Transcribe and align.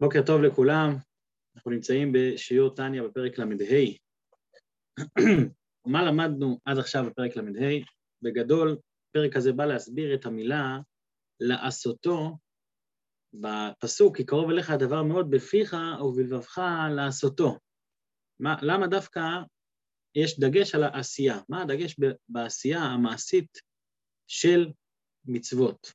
בוקר 0.00 0.22
טוב 0.26 0.42
לכולם, 0.42 0.96
אנחנו 1.56 1.70
נמצאים 1.70 2.12
בשיעור 2.14 2.74
טניה 2.74 3.02
בפרק 3.02 3.38
ל"ה. 3.38 3.44
מה 5.92 6.02
למדנו 6.02 6.58
עד 6.64 6.78
עכשיו 6.78 7.04
בפרק 7.06 7.36
ל"ה? 7.36 7.42
בגדול, 8.22 8.78
הפרק 9.10 9.36
הזה 9.36 9.52
בא 9.52 9.64
להסביר 9.64 10.14
את 10.14 10.26
המילה 10.26 10.78
לעשותו 11.40 12.38
בפסוק, 13.34 14.16
כי 14.16 14.26
קרוב 14.26 14.50
אליך 14.50 14.70
הדבר 14.70 15.02
מאוד 15.02 15.30
בפיך 15.30 15.76
ובלבבך 16.00 16.58
לעשותו. 16.96 17.58
מה, 18.40 18.56
למה 18.62 18.86
דווקא 18.86 19.20
יש 20.14 20.40
דגש 20.40 20.74
על 20.74 20.82
העשייה? 20.82 21.40
מה 21.48 21.62
הדגש 21.62 21.96
בעשייה 22.28 22.80
המעשית 22.80 23.58
של 24.30 24.70
מצוות? 25.24 25.92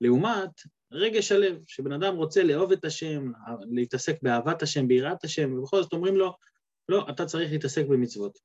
לעומת 0.00 0.50
רגש 0.92 1.32
הלב, 1.32 1.58
שבן 1.66 1.92
אדם 1.92 2.16
רוצה 2.16 2.42
לאהוב 2.42 2.72
את 2.72 2.84
השם, 2.84 3.32
להתעסק 3.70 4.22
באהבת 4.22 4.62
השם, 4.62 4.88
ביראת 4.88 5.24
השם, 5.24 5.52
ובכל 5.52 5.82
זאת 5.82 5.92
אומרים 5.92 6.16
לו, 6.16 6.36
לא, 6.88 7.06
אתה 7.10 7.24
צריך 7.26 7.52
להתעסק 7.52 7.86
במצוות. 7.86 8.38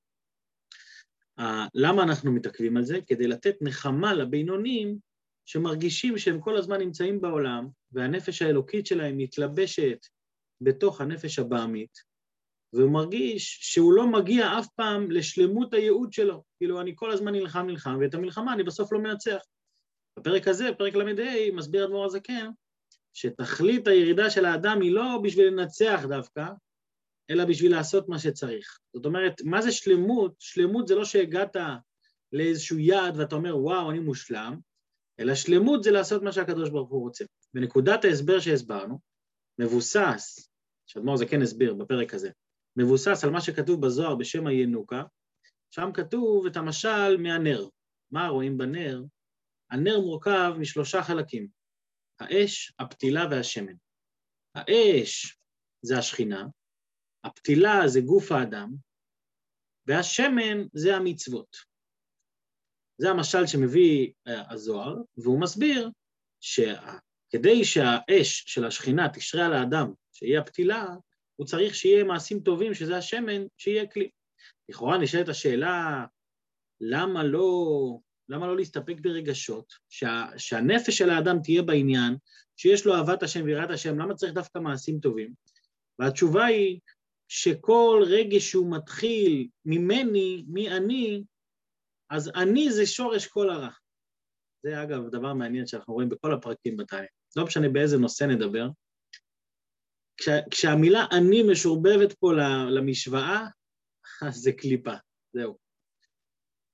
למה 1.73 2.04
אנחנו 2.04 2.32
מתעכבים 2.32 2.77
על 2.77 2.84
זה? 2.84 2.99
כדי 3.08 3.27
לתת 3.27 3.55
נחמה 3.62 4.13
לבינונים 4.13 4.98
שמרגישים 5.45 6.18
שהם 6.18 6.41
כל 6.41 6.58
הזמן 6.58 6.80
נמצאים 6.80 7.21
בעולם, 7.21 7.68
והנפש 7.91 8.41
האלוקית 8.41 8.85
שלהם 8.85 9.18
מתלבשת 9.18 9.98
בתוך 10.62 11.02
הנפש 11.02 11.40
הבעמית, 11.40 12.13
והוא 12.73 12.91
מרגיש 12.91 13.57
שהוא 13.62 13.94
לא 13.94 14.07
מגיע 14.07 14.60
אף 14.60 14.68
פעם 14.76 15.12
לשלמות 15.12 15.73
הייעוד 15.73 16.13
שלו. 16.13 16.44
כאילו, 16.57 16.82
אני 16.82 16.91
כל 16.96 17.12
הזמן 17.12 17.34
נלחם 17.34 17.66
נלחם, 17.68 17.98
ואת 18.02 18.13
המלחמה 18.13 18.54
אני 18.54 18.63
בסוף 18.63 18.94
לא 18.94 18.99
מנצח. 18.99 19.41
בפרק 20.20 20.48
הזה, 20.48 20.70
פרק 20.77 20.95
ל"ה, 20.95 21.52
מסביר 21.53 21.85
אדמו"ר 21.85 22.05
הזקן, 22.05 22.49
שתכלית 23.13 23.88
הירידה 23.88 24.30
של 24.30 24.45
האדם 24.45 24.81
היא 24.81 24.91
לא 24.91 25.20
בשביל 25.23 25.48
לנצח 25.48 26.02
דווקא, 26.09 26.45
אלא 27.29 27.46
בשביל 27.46 27.71
לעשות 27.71 28.10
מה 28.10 28.20
שצריך. 28.20 28.79
זאת 28.93 29.05
אומרת, 29.05 29.41
מה 29.43 29.62
זה 29.62 29.71
שלמות? 29.71 30.35
שלמות 30.40 30.88
זה 30.88 30.96
לא 30.96 31.05
שהגעת 31.05 31.55
לאיזשהו 32.32 32.79
יעד 32.79 33.18
ואתה 33.18 33.35
אומר, 33.35 33.57
וואו, 33.57 33.91
אני 33.91 33.99
מושלם, 33.99 34.60
אלא 35.20 35.35
שלמות 35.35 35.84
זה 35.84 35.91
לעשות 35.91 36.23
מה 36.23 36.32
שהקדוש 36.32 36.70
ברוך 36.70 36.90
הוא 36.90 37.01
רוצה. 37.01 37.26
בנקודת 37.54 38.05
ההסבר 38.05 38.40
שהסברנו, 38.40 38.99
מבוסס, 39.60 40.49
שאדמו"ר 40.85 41.18
זקן 41.18 41.41
הסביר 41.41 41.73
בפרק 41.73 42.13
הזה, 42.13 42.29
מבוסס 42.76 43.23
על 43.23 43.29
מה 43.29 43.41
שכתוב 43.41 43.85
בזוהר 43.85 44.16
בשם 44.16 44.48
הינוקה, 44.48 45.04
שם 45.71 45.90
כתוב 45.93 46.45
את 46.45 46.57
המשל 46.57 47.18
מהנר. 47.18 47.68
מה 48.12 48.27
רואים 48.27 48.57
בנר? 48.57 49.04
הנר 49.74 49.99
מורכב 49.99 50.54
משלושה 50.60 51.04
חלקים, 51.04 51.48
האש, 52.20 52.74
הפתילה 52.79 53.21
והשמן. 53.32 53.74
האש 54.55 55.38
זה 55.82 55.98
השכינה, 55.98 56.46
הפתילה 57.24 57.88
זה 57.88 58.01
גוף 58.01 58.32
האדם, 58.32 58.70
והשמן 59.88 60.68
זה 60.74 60.96
המצוות. 60.96 61.57
זה 62.98 63.10
המשל 63.10 63.48
שמביא 63.48 64.13
אה, 64.28 64.51
הזוהר, 64.53 64.96
והוא 65.18 65.41
מסביר 65.41 65.90
שכדי 66.41 67.66
שהאש 67.66 68.44
של 68.47 68.66
השכינה 68.66 69.09
תשרה 69.13 69.46
על 69.46 69.53
האדם, 69.53 69.94
שיהיה 70.13 70.40
הפתילה, 70.40 70.85
הוא 71.35 71.47
צריך 71.47 71.75
שיהיה 71.75 72.03
מעשים 72.03 72.40
טובים, 72.40 72.74
שזה 72.74 72.97
השמן, 72.97 73.41
שיהיה 73.57 73.91
כלי. 73.91 74.09
לכאורה 74.69 74.97
נשאלת 74.97 75.29
השאלה, 75.29 76.06
למה 76.81 77.24
לא 77.24 77.50
למה 78.34 78.47
לא 78.47 78.56
להסתפק 78.56 78.95
ברגשות, 79.01 79.73
שה, 79.89 80.25
שהנפש 80.38 80.97
של 80.97 81.09
האדם 81.09 81.38
תהיה 81.44 81.62
בעניין, 81.62 82.17
שיש 82.57 82.85
לו 82.85 82.95
אהבת 82.95 83.23
השם 83.23 83.44
ויראת 83.44 83.69
השם, 83.69 84.00
למה 84.00 84.16
צריך 84.16 84.34
דווקא 84.34 84.59
מעשים 84.59 85.00
טובים? 85.00 85.34
והתשובה 86.00 86.45
היא 86.45 86.79
שכל 87.28 88.03
רגש 88.07 88.51
שהוא 88.51 88.75
מתחיל 88.75 89.47
ממני, 89.66 90.45
מי 90.47 90.72
אני, 90.72 91.23
אז 92.09 92.31
אני 92.35 92.72
זה 92.72 92.85
שורש 92.85 93.27
כל 93.27 93.49
הרע. 93.49 93.69
זה 94.63 94.83
אגב 94.83 95.09
דבר 95.09 95.33
מעניין 95.33 95.67
שאנחנו 95.67 95.93
רואים 95.93 96.09
בכל 96.09 96.33
הפרקים 96.33 96.77
בתניא. 96.77 97.07
לא 97.35 97.45
משנה 97.45 97.69
באיזה 97.69 97.97
נושא 97.97 98.23
נדבר. 98.23 98.67
כש, 100.17 100.29
כשהמילה 100.51 101.05
אני 101.11 101.43
משורבבת 101.43 102.13
פה 102.13 102.31
למשוואה, 102.69 103.47
אז 104.22 104.35
זה 104.43 104.51
קליפה, 104.51 104.93
זהו. 105.33 105.62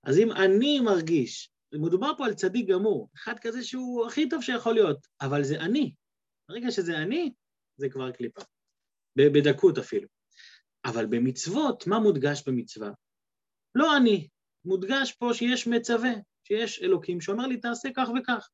אז 0.04 0.20
אם 0.20 0.32
אני 0.32 0.80
מרגיש, 0.80 1.50
מדובר 1.74 2.12
פה 2.18 2.26
על 2.26 2.34
צדיק 2.34 2.68
גמור, 2.68 3.10
אחד 3.16 3.40
כזה 3.42 3.64
שהוא 3.64 4.08
הכי 4.08 4.30
טוב 4.30 4.42
שיכול 4.42 4.74
להיות, 4.74 5.08
אבל 5.22 5.44
זה 5.44 5.60
אני. 5.60 5.94
ברגע 6.50 6.72
שזה 6.72 6.98
אני, 6.98 7.34
זה 7.78 7.90
כבר 7.90 8.12
קליפה. 8.12 8.42
בדקות 9.16 9.78
אפילו. 9.78 10.08
אבל 10.86 11.06
במצוות, 11.06 11.88
מה 11.88 12.00
מודגש 12.00 12.44
במצווה? 12.48 12.92
לא 13.76 13.98
אני, 13.98 14.28
מודגש 14.66 15.12
פה 15.12 15.34
שיש 15.34 15.68
מצווה, 15.68 16.12
שיש 16.44 16.82
אלוקים 16.82 17.22
שאומר 17.22 17.48
לי, 17.48 17.58
תעשה 17.58 17.90
כך 17.96 18.10
וכך. 18.20 18.50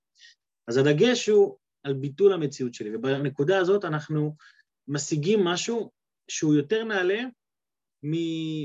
אז 0.67 0.77
הדגש 0.77 1.29
הוא 1.29 1.57
על 1.83 1.93
ביטול 1.93 2.33
המציאות 2.33 2.73
שלי, 2.73 2.95
ובנקודה 2.95 3.59
הזאת 3.59 3.85
אנחנו 3.85 4.35
משיגים 4.87 5.43
משהו 5.43 5.91
שהוא 6.27 6.55
יותר 6.55 6.83
נעלה 6.83 7.19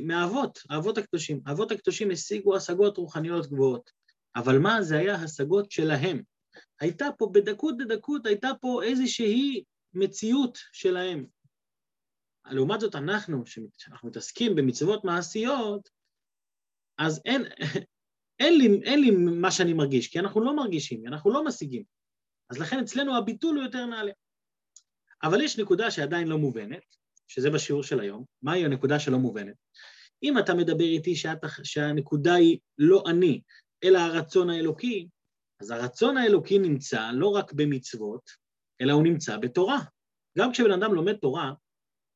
מהאבות, 0.03 0.59
האבות 0.71 0.99
הקדושים. 0.99 1.41
האבות 1.47 1.73
הקדושים 1.73 2.11
השיגו 2.11 2.57
השגות 2.57 2.97
רוחניות 2.97 3.47
גבוהות, 3.47 3.91
אבל 4.37 4.59
מה? 4.59 4.83
זה 4.83 4.99
היה 4.99 5.15
השגות 5.15 5.71
שלהם. 5.71 6.23
הייתה 6.81 7.07
פה, 7.19 7.31
בדקות 7.33 7.77
דדקות, 7.79 8.27
הייתה 8.27 8.49
פה 8.61 8.83
איזושהי 8.83 9.65
מציאות 9.95 10.59
שלהם. 10.73 11.27
לעומת 12.51 12.81
זאת, 12.81 12.95
אנחנו, 12.95 13.45
כשאנחנו 13.79 14.09
מתעסקים 14.09 14.55
במצוות 14.55 15.05
מעשיות, 15.05 15.89
אז 16.99 17.21
אין, 17.25 17.43
אין, 18.41 18.59
לי, 18.59 18.81
אין 18.85 19.01
לי 19.01 19.11
מה 19.11 19.51
שאני 19.51 19.73
מרגיש, 19.73 20.09
כי 20.09 20.19
אנחנו 20.19 20.41
לא 20.41 20.57
מרגישים, 20.57 21.07
אנחנו 21.07 21.33
לא 21.33 21.45
משיגים. 21.45 21.85
אז 22.51 22.59
לכן 22.59 22.79
אצלנו 22.81 23.17
הביטול 23.17 23.57
הוא 23.57 23.65
יותר 23.65 23.87
נעלה. 23.87 24.13
אבל 25.23 25.41
יש 25.41 25.59
נקודה 25.59 25.91
שעדיין 25.91 26.29
לא 26.29 26.39
מובנת, 26.39 26.97
שזה 27.31 27.51
בשיעור 27.51 27.83
של 27.83 28.01
היום, 28.01 28.25
מהי 28.43 28.65
הנקודה 28.65 28.99
שלא 28.99 29.19
מובנת? 29.19 29.55
אם 30.23 30.39
אתה 30.39 30.55
מדבר 30.55 30.85
איתי 30.85 31.17
שאת, 31.17 31.39
שהנקודה 31.63 32.35
היא 32.35 32.59
לא 32.79 33.03
אני, 33.07 33.41
אלא 33.85 33.99
הרצון 33.99 34.51
האלוקי, 34.51 35.09
אז 35.61 35.71
הרצון 35.71 36.17
האלוקי 36.17 36.59
נמצא 36.59 37.11
לא 37.15 37.29
רק 37.29 37.53
במצוות, 37.53 38.31
אלא 38.81 38.93
הוא 38.93 39.03
נמצא 39.03 39.37
בתורה. 39.37 39.79
גם 40.39 40.53
כשבן 40.53 40.73
אדם 40.73 40.95
לומד 40.95 41.15
תורה, 41.15 41.53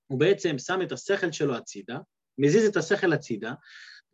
הוא 0.06 0.20
בעצם 0.20 0.58
שם 0.58 0.82
את 0.82 0.92
השכל 0.92 1.32
שלו 1.32 1.54
הצידה, 1.54 1.98
מזיז 2.38 2.68
את 2.68 2.76
השכל 2.76 3.12
הצידה, 3.12 3.54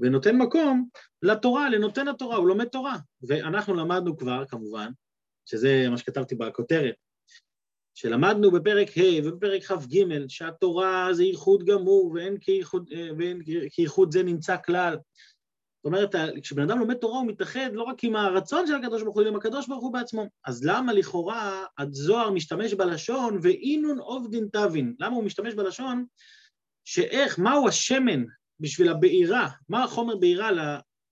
ונותן 0.01 0.37
מקום 0.37 0.89
לתורה, 1.23 1.71
לנותן 1.71 2.09
התורה, 2.09 2.37
הוא 2.37 2.49
לומד 2.49 2.65
תורה. 2.65 2.97
ואנחנו 3.29 3.75
למדנו 3.75 4.17
כבר, 4.17 4.45
כמובן, 4.49 4.91
שזה 5.47 5.87
מה 5.91 5.99
שכתבתי 5.99 6.35
בכותרת, 6.35 6.95
שלמדנו 7.95 8.51
בפרק 8.51 8.99
ה' 8.99 9.25
ובפרק 9.25 9.63
כ"ג, 9.63 10.05
שהתורה 10.29 11.09
זה 11.13 11.25
ייחוד 11.25 11.65
גמור 11.65 12.13
ואין 12.15 12.37
כייחוד, 12.41 12.89
אה, 12.93 13.09
ואין 13.19 13.43
כייחוד 13.71 14.13
זה 14.13 14.23
נמצא 14.23 14.57
כלל. 14.65 14.97
זאת 15.83 15.85
אומרת, 15.85 16.15
כשבן 16.43 16.63
אדם 16.63 16.79
לומד 16.79 16.95
תורה 16.95 17.19
הוא 17.19 17.27
מתאחד 17.27 17.71
לא 17.73 17.83
רק 17.83 18.05
עם 18.05 18.17
הרצון 18.17 18.67
של 18.67 18.75
הקדוש 18.75 19.03
ברוך 19.03 19.15
הוא, 19.15 19.23
אלא 19.23 19.31
עם 19.31 19.37
הקדוש 19.37 19.69
ברוך 19.69 19.83
הוא 19.83 19.93
בעצמו. 19.93 20.27
אז 20.47 20.65
למה 20.65 20.93
לכאורה 20.93 21.65
הזוהר 21.79 22.31
משתמש 22.31 22.75
בלשון 22.75 23.39
ואינון 23.43 23.99
עובדין 23.99 24.49
תבין? 24.53 24.95
למה 25.01 25.17
הוא 25.17 25.25
משתמש 25.25 25.55
בלשון 25.55 26.05
שאיך, 26.85 27.39
מהו 27.39 27.69
השמן 27.69 28.25
בשביל 28.61 28.89
הבעירה, 28.89 29.49
מה 29.69 29.85
החומר 29.85 30.17
בעירה 30.17 30.51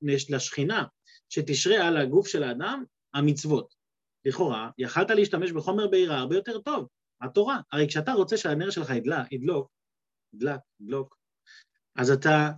לשכינה 0.02 0.84
שתשרה 1.28 1.86
על 1.86 1.96
הגוף 1.96 2.28
של 2.28 2.42
האדם? 2.42 2.84
המצוות. 3.14 3.77
לכאורה, 4.24 4.70
יכלת 4.78 5.10
להשתמש 5.10 5.52
בחומר 5.52 5.86
בעירה 5.86 6.18
הרבה 6.18 6.34
יותר 6.34 6.58
טוב, 6.58 6.88
התורה. 7.20 7.60
הרי 7.72 7.88
כשאתה 7.88 8.12
רוצה 8.12 8.36
שהנר 8.36 8.70
שלך 8.70 8.90
ידלק, 8.90 9.32
ידלוק, 9.32 9.70
ידלק, 10.34 10.60
ידלוק, 10.80 11.16
אז 11.96 12.10
אתה 12.10 12.50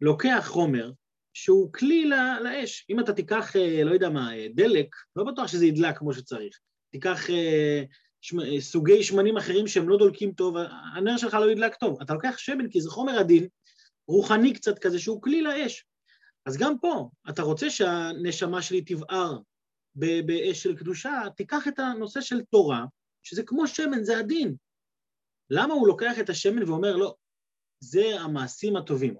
לוקח 0.00 0.44
חומר 0.48 0.90
שהוא 1.34 1.72
כלי 1.72 2.10
לאש. 2.44 2.86
אם 2.90 3.00
אתה 3.00 3.12
תיקח, 3.12 3.56
אה, 3.56 3.84
לא 3.84 3.90
יודע 3.90 4.08
מה, 4.08 4.36
אה, 4.36 4.46
דלק, 4.54 4.96
לא 5.16 5.24
בטוח 5.24 5.46
שזה 5.46 5.66
ידלק 5.66 5.98
כמו 5.98 6.12
שצריך. 6.12 6.58
תיקח 6.90 7.30
אה, 7.30 7.82
שמ, 8.20 8.60
סוגי 8.60 9.02
שמנים 9.02 9.36
אחרים 9.36 9.66
שהם 9.66 9.88
לא 9.88 9.98
דולקים 9.98 10.32
טוב, 10.32 10.56
הנר 10.94 11.16
שלך 11.16 11.34
לא 11.34 11.50
ידלק 11.50 11.74
טוב. 11.74 12.02
אתה 12.02 12.14
לוקח 12.14 12.38
שמן 12.38 12.70
כי 12.70 12.80
זה 12.80 12.90
חומר 12.90 13.18
עדין, 13.18 13.48
רוחני 14.08 14.52
קצת 14.52 14.78
כזה, 14.78 14.98
שהוא 14.98 15.22
כלי 15.22 15.42
לאש. 15.42 15.84
אז 16.46 16.56
גם 16.56 16.78
פה, 16.78 17.08
אתה 17.28 17.42
רוצה 17.42 17.70
שהנשמה 17.70 18.62
שלי 18.62 18.80
תבער 18.80 19.38
באש 19.98 20.62
של 20.62 20.76
קדושה, 20.76 21.22
תיקח 21.36 21.68
את 21.68 21.78
הנושא 21.78 22.20
של 22.20 22.42
תורה, 22.50 22.84
שזה 23.22 23.42
כמו 23.46 23.66
שמן, 23.66 24.04
זה 24.04 24.18
הדין. 24.18 24.56
למה 25.50 25.74
הוא 25.74 25.88
לוקח 25.88 26.18
את 26.20 26.28
השמן 26.28 26.62
ואומר, 26.62 26.96
לא, 26.96 27.14
זה 27.80 28.20
המעשים 28.20 28.76
הטובים? 28.76 29.16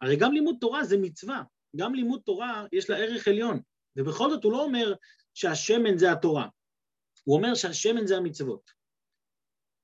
הרי 0.00 0.16
גם 0.16 0.32
לימוד 0.32 0.56
תורה 0.60 0.84
זה 0.84 0.96
מצווה, 1.00 1.42
גם 1.76 1.94
לימוד 1.94 2.20
תורה 2.24 2.66
יש 2.72 2.90
לה 2.90 2.96
ערך 2.96 3.28
עליון, 3.28 3.60
ובכל 3.96 4.30
זאת 4.30 4.44
הוא 4.44 4.52
לא 4.52 4.64
אומר 4.64 4.94
שהשמן 5.34 5.98
זה 5.98 6.12
התורה, 6.12 6.48
הוא 7.24 7.36
אומר 7.36 7.54
שהשמן 7.54 8.06
זה 8.06 8.16
המצוות. 8.16 8.70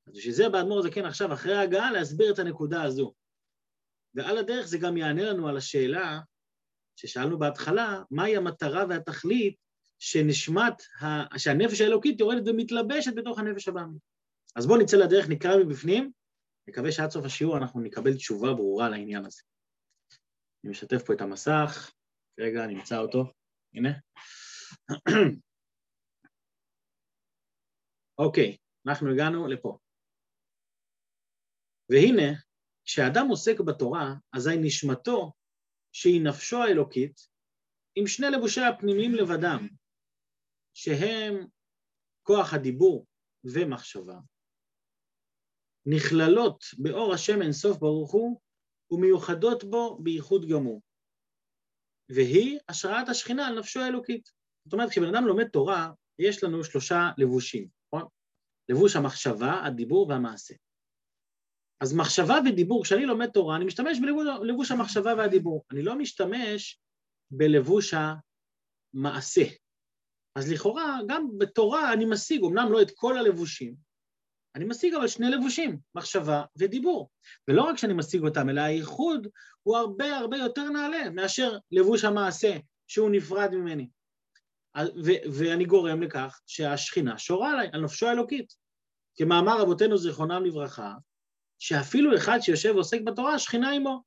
אז 0.07 0.17
בשביל 0.17 0.35
זה 0.35 0.49
באדמו"ר 0.49 0.79
הזקן 0.79 1.05
עכשיו, 1.05 1.33
אחרי 1.33 1.55
ההגעה, 1.55 1.93
להסביר 1.93 2.33
את 2.33 2.39
הנקודה 2.39 2.83
הזו. 2.83 3.15
ועל 4.15 4.39
הדרך 4.39 4.67
זה 4.67 4.79
גם 4.79 4.97
יענה 4.97 5.23
לנו 5.23 5.49
על 5.49 5.57
השאלה 5.57 6.21
ששאלנו 6.99 7.39
בהתחלה, 7.39 8.03
מהי 8.11 8.37
המטרה 8.37 8.85
והתכלית 8.89 9.57
שנשמת, 9.99 10.83
ה... 11.03 11.39
שהנפש 11.39 11.81
האלוקית 11.81 12.21
יורדת 12.21 12.43
ומתלבשת 12.47 13.15
בתוך 13.17 13.39
הנפש 13.39 13.69
הבאמית. 13.69 14.03
אז 14.57 14.67
בואו 14.67 14.81
נצא 14.81 14.97
לדרך, 14.97 15.29
נקרא 15.29 15.57
מבפנים, 15.57 16.13
נקווה 16.69 16.93
שעד 16.93 17.11
סוף 17.11 17.25
השיעור 17.25 17.57
אנחנו 17.57 17.81
נקבל 17.81 18.15
תשובה 18.15 18.55
ברורה 18.55 18.89
לעניין 18.89 19.25
הזה. 19.25 19.43
אני 20.65 20.71
משתף 20.71 21.03
פה 21.07 21.13
את 21.13 21.21
המסך, 21.21 21.93
רגע, 22.41 22.67
נמצא 22.67 22.99
אותו, 22.99 23.25
הנה. 23.75 23.91
אוקיי, 28.19 28.57
אנחנו 28.87 29.13
הגענו 29.13 29.47
לפה. 29.47 29.79
והנה, 31.91 32.33
כשאדם 32.85 33.27
עוסק 33.29 33.61
בתורה, 33.61 34.15
אזי 34.37 34.57
נשמתו, 34.61 35.33
שהיא 35.93 36.23
נפשו 36.23 36.63
האלוקית, 36.63 37.29
עם 37.95 38.07
שני 38.07 38.27
לבושי 38.31 38.61
הפנימיים 38.61 39.15
לבדם, 39.15 39.69
שהם 40.75 41.47
כוח 42.23 42.55
הדיבור 42.55 43.07
ומחשבה, 43.45 44.19
נכללות 45.87 46.65
באור 46.79 47.15
השם 47.15 47.43
אינסוף 47.43 47.79
ברוך 47.79 48.13
הוא, 48.13 48.41
ומיוחדות 48.91 49.65
בו 49.65 49.99
בייחוד 50.03 50.49
גמור. 50.49 50.83
והיא 52.09 52.59
השראת 52.69 53.09
השכינה 53.09 53.47
על 53.47 53.59
נפשו 53.59 53.81
האלוקית. 53.81 54.31
זאת 54.65 54.73
אומרת, 54.73 54.91
כשבן 54.91 55.15
אדם 55.15 55.27
לומד 55.27 55.49
תורה, 55.49 55.91
יש 56.19 56.45
לנו 56.45 56.65
שלושה 56.65 57.11
לבושים, 57.19 57.69
נכון? 57.87 58.09
לבוש 58.69 58.97
המחשבה, 58.97 59.65
הדיבור 59.67 60.09
והמעשה. 60.09 60.55
אז 61.81 61.95
מחשבה 61.95 62.39
ודיבור, 62.47 62.85
כשאני 62.85 63.07
לומד 63.07 63.27
תורה, 63.27 63.57
אני 63.57 63.65
משתמש 63.65 63.99
בלבוש 64.41 64.71
המחשבה 64.71 65.15
והדיבור. 65.17 65.65
אני 65.73 65.83
לא 65.83 65.99
משתמש 65.99 66.81
בלבוש 67.31 67.95
המעשה. 68.95 69.45
אז 70.35 70.53
לכאורה, 70.53 70.99
גם 71.09 71.29
בתורה 71.39 71.93
אני 71.93 72.05
משיג, 72.05 72.45
אמנם 72.45 72.73
לא 72.73 72.83
את 72.83 72.91
כל 72.95 73.19
הלבושים, 73.19 73.89
אני 74.55 74.65
משיג 74.65 74.95
אבל 74.95 75.09
שני 75.09 75.31
לבושים, 75.31 75.79
מחשבה 75.95 76.43
ודיבור. 76.57 77.11
ולא 77.49 77.63
רק 77.63 77.79
שאני 77.79 77.93
משיג 77.93 78.23
אותם, 78.23 78.49
אלא 78.49 78.61
הייחוד 78.61 79.27
הוא 79.63 79.77
הרבה 79.77 80.17
הרבה 80.17 80.37
יותר 80.37 80.71
נעלה 80.71 81.11
מאשר 81.11 81.59
לבוש 81.71 82.05
המעשה, 82.05 82.57
שהוא 82.87 83.11
נפרד 83.11 83.55
ממני. 83.55 83.89
ו- 84.79 85.31
ואני 85.33 85.65
גורם 85.65 86.03
לכך 86.03 86.41
שהשכינה 86.47 87.19
שורה 87.19 87.53
עליי, 87.53 87.69
על 87.73 87.81
נפשו 87.81 88.07
האלוקית. 88.07 88.55
כמאמר 89.17 89.61
רבותינו 89.61 89.99
זיכרונם 89.99 90.45
לברכה, 90.45 90.95
שאפילו 91.59 92.17
אחד 92.17 92.39
שיושב 92.41 92.73
ועוסק 92.75 93.01
בתורה, 93.01 93.35
השכינה 93.35 93.71
עמו. 93.71 94.03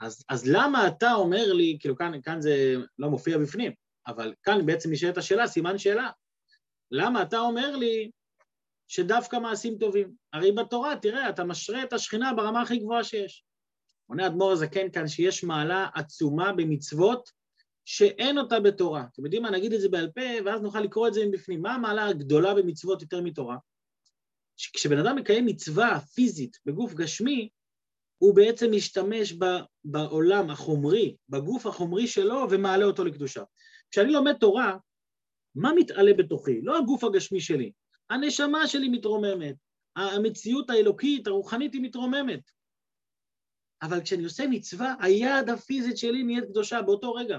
אז, 0.00 0.24
אז 0.28 0.48
למה 0.48 0.88
אתה 0.88 1.12
אומר 1.12 1.52
לי, 1.52 1.76
כאילו 1.80 1.96
כאן, 1.96 2.22
כאן 2.22 2.40
זה 2.40 2.74
לא 2.98 3.10
מופיע 3.10 3.38
בפנים, 3.38 3.72
אבל 4.06 4.34
כאן 4.42 4.66
בעצם 4.66 4.92
נשאלת 4.92 5.18
השאלה, 5.18 5.46
סימן 5.46 5.78
שאלה. 5.78 6.10
למה 6.90 7.22
אתה 7.22 7.38
אומר 7.38 7.76
לי 7.76 8.10
שדווקא 8.88 9.36
מעשים 9.36 9.78
טובים? 9.78 10.12
הרי 10.32 10.52
בתורה, 10.52 10.96
תראה, 10.96 11.28
אתה 11.28 11.44
משרה 11.44 11.82
את 11.82 11.92
השכינה 11.92 12.32
ברמה 12.34 12.62
הכי 12.62 12.78
גבוהה 12.78 13.04
שיש. 13.04 13.44
עונה 14.06 14.26
אדמו"ר 14.26 14.52
הזקן 14.52 14.90
כאן 14.90 15.08
שיש 15.08 15.44
מעלה 15.44 15.88
עצומה 15.94 16.52
במצוות 16.52 17.30
שאין 17.84 18.38
אותה 18.38 18.60
בתורה. 18.60 19.04
אתם 19.12 19.24
יודעים 19.24 19.42
מה, 19.42 19.50
נגיד 19.50 19.72
את 19.72 19.80
זה 19.80 19.88
בעל 19.88 20.10
פה, 20.14 20.20
ואז 20.44 20.62
נוכל 20.62 20.80
לקרוא 20.80 21.08
את 21.08 21.14
זה 21.14 21.26
מבפנים. 21.26 21.62
מה 21.62 21.74
המעלה 21.74 22.06
הגדולה 22.06 22.54
במצוות 22.54 23.02
יותר 23.02 23.20
מתורה? 23.20 23.56
שכשבן 24.56 24.98
אדם 24.98 25.16
מקיים 25.16 25.46
מצווה 25.46 26.00
פיזית 26.00 26.56
בגוף 26.66 26.94
גשמי, 26.94 27.48
הוא 28.18 28.34
בעצם 28.34 28.66
משתמש 28.72 29.34
בעולם 29.84 30.50
החומרי, 30.50 31.16
בגוף 31.28 31.66
החומרי 31.66 32.06
שלו, 32.06 32.46
ומעלה 32.50 32.84
אותו 32.84 33.04
לקדושה. 33.04 33.42
כשאני 33.90 34.12
לומד 34.12 34.32
תורה, 34.32 34.76
מה 35.54 35.72
מתעלה 35.72 36.14
בתוכי? 36.14 36.60
לא 36.62 36.78
הגוף 36.78 37.04
הגשמי 37.04 37.40
שלי, 37.40 37.72
הנשמה 38.10 38.66
שלי 38.66 38.88
מתרוממת, 38.88 39.54
המציאות 39.96 40.70
האלוקית, 40.70 41.26
הרוחנית, 41.26 41.72
היא 41.74 41.82
מתרוממת. 41.82 42.40
אבל 43.82 44.00
כשאני 44.00 44.24
עושה 44.24 44.46
מצווה, 44.46 44.94
היד 45.00 45.50
הפיזית 45.50 45.96
שלי 45.96 46.22
נהיית 46.22 46.44
קדושה 46.44 46.82
באותו 46.82 47.12
רגע. 47.12 47.38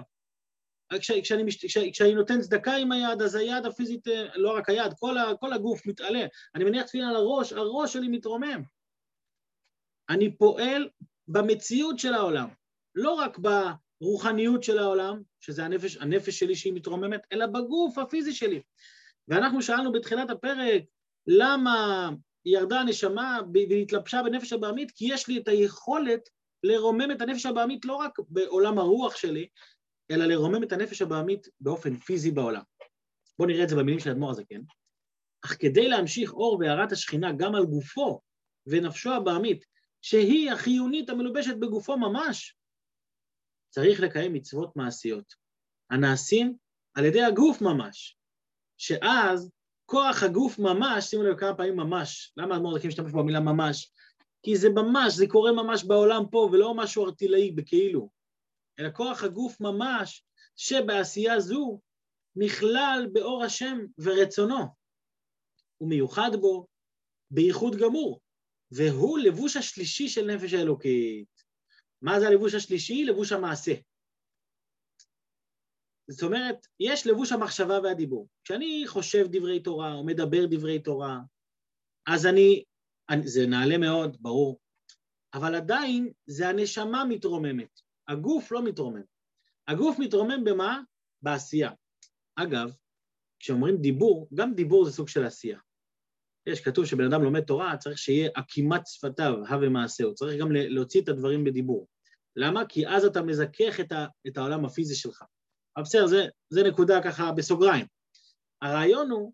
כשאני, 0.99 1.21
כשאני, 1.67 1.91
כשאני 1.91 2.13
נותן 2.13 2.41
צדקה 2.41 2.75
עם 2.75 2.91
היד, 2.91 3.21
אז 3.21 3.35
היד 3.35 3.65
הפיזית, 3.65 4.07
אה, 4.07 4.25
לא 4.35 4.57
רק 4.57 4.69
היד, 4.69 4.93
כל, 4.99 5.17
ה, 5.17 5.35
כל 5.39 5.53
הגוף 5.53 5.85
מתעלה. 5.85 6.25
אני 6.55 6.63
מניח 6.63 6.85
תפילה 6.85 7.09
על 7.09 7.15
הראש, 7.15 7.53
הראש 7.53 7.93
שלי 7.93 8.07
מתרומם. 8.07 8.61
אני 10.09 10.37
פועל 10.37 10.89
במציאות 11.27 11.99
של 11.99 12.13
העולם, 12.13 12.47
לא 12.95 13.13
רק 13.13 13.37
ברוחניות 14.01 14.63
של 14.63 14.79
העולם, 14.79 15.21
שזה 15.39 15.65
הנפש, 15.65 15.97
הנפש 15.97 16.39
שלי 16.39 16.55
שהיא 16.55 16.73
מתרוממת, 16.73 17.21
אלא 17.31 17.45
בגוף 17.45 17.97
הפיזי 17.97 18.33
שלי. 18.33 18.61
ואנחנו 19.27 19.61
שאלנו 19.61 19.91
בתחילת 19.91 20.29
הפרק, 20.29 20.83
למה 21.27 22.09
ירדה 22.45 22.79
הנשמה 22.79 23.39
והתלבשה 23.69 24.23
בנפש 24.23 24.53
הבעמית? 24.53 24.91
כי 24.91 25.13
יש 25.13 25.27
לי 25.27 25.37
את 25.37 25.47
היכולת 25.47 26.29
לרומם 26.63 27.11
את 27.11 27.21
הנפש 27.21 27.45
הבעמית 27.45 27.85
לא 27.85 27.95
רק 27.95 28.19
בעולם 28.29 28.79
הרוח 28.79 29.15
שלי, 29.15 29.47
אלא 30.11 30.25
לרומם 30.25 30.63
את 30.63 30.71
הנפש 30.71 31.01
הבעמית 31.01 31.47
באופן 31.59 31.95
פיזי 31.95 32.31
בעולם. 32.31 32.61
בואו 33.39 33.49
נראה 33.49 33.63
את 33.63 33.69
זה 33.69 33.75
במילים 33.75 33.99
של 33.99 34.09
אדמו"ר 34.09 34.31
הזקן. 34.31 34.61
אך 35.45 35.55
כדי 35.59 35.87
להמשיך 35.87 36.33
אור 36.33 36.57
והארת 36.59 36.91
השכינה 36.91 37.31
גם 37.31 37.55
על 37.55 37.65
גופו 37.65 38.21
ונפשו 38.67 39.13
הבעמית, 39.13 39.65
שהיא 40.01 40.51
החיונית 40.51 41.09
המלובשת 41.09 41.55
בגופו 41.55 41.97
ממש, 41.97 42.55
צריך 43.69 43.99
לקיים 43.99 44.33
מצוות 44.33 44.75
מעשיות, 44.75 45.33
הנעשים 45.89 46.55
על 46.93 47.05
ידי 47.05 47.23
הגוף 47.23 47.61
ממש, 47.61 48.17
שאז 48.77 49.51
כוח 49.85 50.23
הגוף 50.23 50.59
ממש, 50.59 51.05
שימו 51.05 51.23
לב 51.23 51.37
כמה 51.37 51.55
פעמים 51.55 51.75
ממש, 51.75 52.33
למה 52.37 52.55
אדמו"ר 52.55 52.75
הזקן 52.75 52.87
משתמש 52.87 53.11
במילה 53.11 53.39
ממש? 53.39 53.91
כי 54.43 54.57
זה 54.57 54.69
ממש, 54.69 55.13
זה 55.13 55.25
קורה 55.27 55.51
ממש 55.51 55.83
בעולם 55.83 56.23
פה, 56.31 56.49
ולא 56.51 56.73
משהו 56.73 57.05
ארטילאי 57.05 57.51
בכאילו. 57.51 58.09
אלא 58.79 58.89
כוח 58.93 59.23
הגוף 59.23 59.61
ממש, 59.61 60.23
שבעשייה 60.55 61.39
זו 61.39 61.79
נכלל 62.35 63.07
באור 63.13 63.43
השם 63.43 63.77
ורצונו. 63.97 64.63
הוא 65.77 65.89
מיוחד 65.89 66.29
בו 66.41 66.67
בייחוד 67.31 67.75
גמור, 67.75 68.21
והוא 68.71 69.19
לבוש 69.19 69.57
השלישי 69.57 70.09
של 70.09 70.25
נפש 70.25 70.53
האלוקית. 70.53 71.43
מה 72.01 72.19
זה 72.19 72.27
הלבוש 72.27 72.53
השלישי? 72.53 73.05
לבוש 73.05 73.31
המעשה. 73.31 73.73
זאת 76.09 76.23
אומרת, 76.23 76.67
יש 76.79 77.07
לבוש 77.07 77.31
המחשבה 77.31 77.79
והדיבור. 77.83 78.27
כשאני 78.43 78.83
חושב 78.87 79.25
דברי 79.31 79.59
תורה 79.59 79.93
או 79.93 80.05
מדבר 80.05 80.45
דברי 80.49 80.79
תורה, 80.79 81.19
אז 82.07 82.25
אני, 82.25 82.63
אני 83.09 83.27
זה 83.27 83.47
נעלה 83.47 83.77
מאוד, 83.77 84.17
ברור, 84.19 84.59
אבל 85.33 85.55
עדיין 85.55 86.11
זה 86.25 86.49
הנשמה 86.49 87.05
מתרוממת. 87.05 87.81
הגוף 88.07 88.51
לא 88.51 88.63
מתרומם. 88.63 89.01
הגוף 89.67 89.99
מתרומם 89.99 90.43
במה? 90.43 90.81
בעשייה. 91.21 91.71
אגב, 92.35 92.71
כשאומרים 93.39 93.77
דיבור, 93.77 94.27
גם 94.33 94.53
דיבור 94.53 94.85
זה 94.85 94.91
סוג 94.91 95.07
של 95.07 95.25
עשייה. 95.25 95.59
יש, 96.45 96.61
כתוב 96.61 96.85
שבן 96.85 97.05
אדם 97.05 97.23
לומד 97.23 97.41
תורה, 97.41 97.77
צריך 97.77 97.97
שיהיה 97.97 98.29
עקימת 98.35 98.81
שפתיו, 98.87 99.33
הווה 99.49 99.69
מעשהו, 99.69 100.15
צריך 100.15 100.41
גם 100.41 100.51
להוציא 100.51 101.01
את 101.01 101.09
הדברים 101.09 101.43
בדיבור. 101.43 101.87
למה? 102.35 102.65
כי 102.65 102.87
אז 102.87 103.05
אתה 103.05 103.21
מזכך 103.21 103.79
את, 103.79 103.91
ה, 103.91 104.05
את 104.27 104.37
העולם 104.37 104.65
הפיזי 104.65 104.95
שלך. 104.95 105.23
אבל 105.77 105.83
בסדר, 105.83 106.07
זה, 106.07 106.25
זה 106.49 106.63
נקודה 106.63 107.03
ככה 107.03 107.31
בסוגריים. 107.31 107.85
הרעיון 108.61 109.11
הוא 109.11 109.33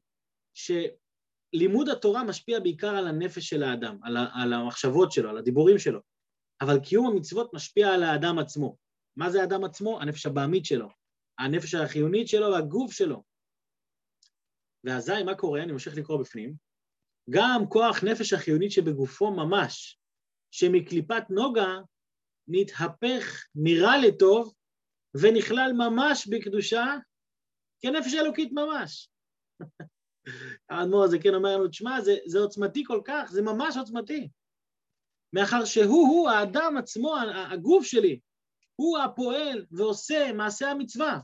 שלימוד 0.53 1.89
התורה 1.89 2.23
משפיע 2.23 2.59
בעיקר 2.59 2.95
על 2.95 3.07
הנפש 3.07 3.49
של 3.49 3.63
האדם, 3.63 3.97
על, 4.03 4.17
ה, 4.17 4.27
על 4.33 4.53
המחשבות 4.53 5.11
שלו, 5.11 5.29
על 5.29 5.37
הדיבורים 5.37 5.79
שלו. 5.79 5.99
אבל 6.63 6.79
קיום 6.79 7.07
המצוות 7.07 7.53
משפיע 7.53 7.87
על 7.93 8.03
האדם 8.03 8.39
עצמו. 8.39 8.77
מה 9.15 9.29
זה 9.29 9.41
האדם 9.41 9.63
עצמו? 9.63 10.01
הנפש 10.01 10.25
הבעמית 10.25 10.65
שלו, 10.65 10.89
הנפש 11.39 11.73
החיונית 11.73 12.27
שלו 12.27 12.51
והגוף 12.51 12.91
שלו. 12.91 13.23
ואזי, 14.83 15.23
מה 15.25 15.35
קורה? 15.35 15.63
אני 15.63 15.71
ממשיך 15.71 15.97
לקרוא 15.97 16.19
בפנים. 16.19 16.55
גם 17.29 17.61
כוח 17.69 18.03
נפש 18.03 18.33
החיונית 18.33 18.71
שבגופו 18.71 19.31
ממש, 19.31 19.99
שמקליפת 20.51 21.23
נוגה 21.29 21.79
נתהפך 22.47 23.45
מרע 23.55 23.93
לטוב 24.07 24.53
ונכלל 25.21 25.71
ממש 25.77 26.27
בקדושה 26.27 26.85
כנפש 27.81 28.13
אלוקית 28.13 28.51
ממש. 28.51 29.09
האדמו"ר 30.69 31.03
הזה 31.03 31.19
כן 31.19 31.33
אומר 31.33 31.57
לנו, 31.57 31.67
תשמע, 31.67 32.01
זה, 32.01 32.15
זה 32.25 32.39
עוצמתי 32.39 32.83
כל 32.87 33.01
כך, 33.05 33.31
זה 33.31 33.41
ממש 33.41 33.77
עוצמתי. 33.77 34.29
מאחר 35.33 35.65
שהוא-הוא, 35.65 36.29
האדם 36.29 36.77
עצמו, 36.77 37.15
הגוף 37.51 37.85
שלי, 37.85 38.19
הוא 38.75 38.97
הפועל 38.97 39.65
ועושה 39.71 40.31
מעשה 40.33 40.71
המצווה, 40.71 41.19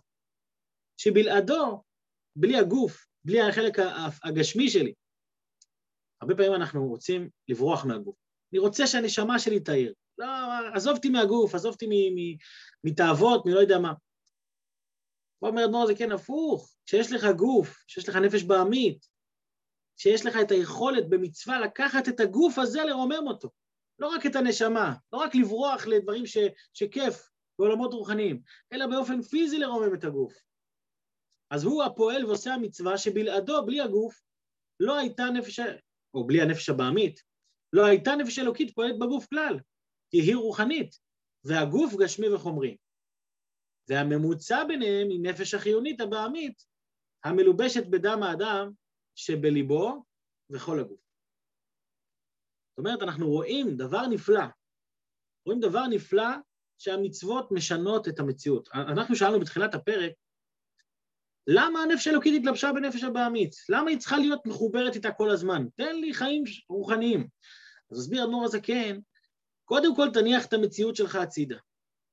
שבלעדו, 0.97 1.83
בלי 2.35 2.57
הגוף, 2.57 3.07
בלי 3.25 3.41
החלק 3.41 3.77
הגשמי 4.23 4.69
שלי, 4.69 4.93
הרבה 6.21 6.35
פעמים 6.35 6.53
אנחנו 6.53 6.87
רוצים 6.87 7.29
לברוח 7.47 7.85
מהגוף. 7.85 8.15
אני 8.53 8.59
רוצה 8.59 8.87
שהנשמה 8.87 9.39
שלי 9.39 9.59
תאיר. 9.59 9.93
לא, 10.17 10.27
עזוב 10.73 10.95
אותי 10.95 11.09
מהגוף, 11.09 11.55
עזוב 11.55 11.73
אותי 11.73 11.87
מתאוות, 12.83 13.45
מלא 13.45 13.59
יודע 13.59 13.79
מה. 13.79 13.93
פה 15.39 15.47
אומר 15.47 15.65
אדמו"ר 15.65 15.87
זה 15.87 15.95
כן 15.95 16.11
הפוך, 16.11 16.75
כשיש 16.85 17.11
לך 17.11 17.25
גוף, 17.37 17.83
כשיש 17.87 18.09
לך 18.09 18.15
נפש 18.15 18.43
בעמית, 18.43 19.07
כשיש 19.97 20.25
לך 20.25 20.35
את 20.41 20.51
היכולת 20.51 21.09
במצווה 21.09 21.59
לקחת 21.59 22.09
את 22.09 22.19
הגוף 22.19 22.59
הזה, 22.59 22.83
לרומם 22.83 23.27
אותו. 23.27 23.49
לא 23.99 24.07
רק 24.07 24.25
את 24.25 24.35
הנשמה, 24.35 24.93
לא 25.13 25.17
רק 25.17 25.35
לברוח 25.35 25.87
לדברים 25.87 26.25
ש, 26.25 26.37
שכיף 26.73 27.29
בעולמות 27.59 27.93
רוחניים, 27.93 28.41
אלא 28.73 28.87
באופן 28.87 29.21
פיזי 29.21 29.59
לרומם 29.59 29.93
את 29.93 30.03
הגוף. 30.03 30.33
אז 31.51 31.63
הוא 31.63 31.83
הפועל 31.83 32.25
ועושה 32.25 32.53
המצווה 32.53 32.97
שבלעדו, 32.97 33.65
בלי 33.65 33.81
הגוף, 33.81 34.21
לא 34.79 34.97
הייתה 34.97 35.23
נפש, 35.23 35.59
או 36.13 36.27
בלי 36.27 36.41
הנפש 36.41 36.69
הבעמית, 36.69 37.23
לא 37.73 37.85
הייתה 37.85 38.15
נפש 38.15 38.39
אלוקית 38.39 38.75
פועלת 38.75 38.99
בגוף 38.99 39.25
כלל, 39.25 39.59
כי 40.11 40.17
היא 40.17 40.35
רוחנית, 40.35 40.99
והגוף 41.43 41.93
גשמי 41.99 42.29
וחומרי. 42.29 42.77
והממוצע 43.87 44.63
ביניהם 44.63 45.09
היא 45.09 45.19
נפש 45.21 45.53
החיונית 45.53 46.01
הבעמית, 46.01 46.63
המלובשת 47.23 47.87
בדם 47.87 48.23
האדם 48.23 48.71
שבליבו 49.15 50.03
וכל 50.49 50.79
הגוף. 50.79 51.08
אומרת, 52.79 53.01
אנחנו 53.01 53.29
רואים 53.29 53.77
דבר 53.77 54.07
נפלא, 54.07 54.43
רואים 55.45 55.59
דבר 55.59 55.88
נפלא 55.88 56.29
שהמצוות 56.77 57.51
משנות 57.51 58.07
את 58.07 58.19
המציאות. 58.19 58.69
אנחנו 58.74 59.15
שאלנו 59.15 59.39
בתחילת 59.39 59.75
הפרק, 59.75 60.12
למה 61.48 61.79
הנפש 61.79 62.07
האלוקית 62.07 62.41
התלבשה 62.41 62.71
בנפש 62.74 63.03
הבעמית? 63.03 63.55
למה 63.69 63.89
היא 63.89 64.00
צריכה 64.00 64.17
להיות 64.17 64.45
מחוברת 64.45 64.95
איתה 64.95 65.12
כל 65.12 65.29
הזמן? 65.29 65.65
תן 65.75 65.95
לי 65.95 66.13
חיים 66.13 66.43
רוחניים. 66.69 67.27
אז 67.91 68.00
הסביר 68.00 68.24
אדמו"ר 68.24 68.45
הזקן, 68.45 69.00
קודם 69.65 69.95
כל 69.95 70.09
תניח 70.13 70.45
את 70.45 70.53
המציאות 70.53 70.95
שלך 70.95 71.15
הצידה. 71.15 71.57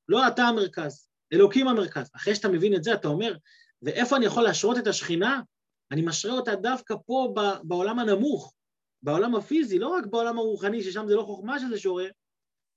לא 0.08 0.28
אתה 0.28 0.42
המרכז, 0.42 1.08
אלוקים 1.32 1.68
המרכז. 1.68 2.11
אחרי 2.16 2.35
שאתה 2.35 2.49
מבין 2.49 2.75
את 2.75 2.85
זה, 2.85 2.94
אתה 2.94 3.08
אומר, 3.08 3.37
ואיפה 3.82 4.16
אני 4.16 4.26
יכול 4.26 4.42
להשרות 4.42 4.78
את 4.78 4.87
השכינה? 4.87 5.40
אני 5.92 6.02
משרה 6.02 6.32
אותה 6.32 6.54
דווקא 6.54 6.94
פה 7.06 7.35
בעולם 7.62 7.99
הנמוך, 7.99 8.54
בעולם 9.06 9.34
הפיזי, 9.34 9.78
לא 9.78 9.88
רק 9.88 10.06
בעולם 10.06 10.38
הרוחני, 10.38 10.82
ששם 10.82 11.04
זה 11.08 11.14
לא 11.14 11.22
חוכמה 11.22 11.58
שזה 11.58 11.78
שורה, 11.78 12.06